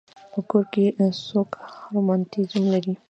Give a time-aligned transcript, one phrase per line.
[0.31, 0.85] په کور کې
[1.27, 1.49] څوک
[1.93, 2.93] رماتیزم لري.